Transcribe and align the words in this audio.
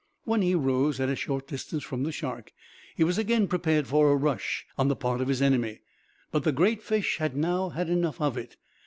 When 0.23 0.41
he 0.41 0.55
rose, 0.55 0.99
at 0.99 1.09
a 1.09 1.15
short 1.15 1.45
distance 1.47 1.83
from 1.83 2.01
the 2.01 2.11
shark, 2.11 2.53
he 2.95 3.03
was 3.03 3.19
again 3.19 3.47
prepared 3.47 3.85
for 3.85 4.09
a 4.11 4.15
rush 4.15 4.65
on 4.75 4.87
the 4.87 4.95
part 4.95 5.21
of 5.21 5.27
his 5.27 5.43
enemy; 5.43 5.81
but 6.31 6.43
the 6.43 6.51
great 6.51 6.81
fish 6.81 7.17
had 7.17 7.37
now 7.37 7.69
had 7.69 7.87
enough 7.87 8.19
of 8.19 8.35
it. 8.35 8.57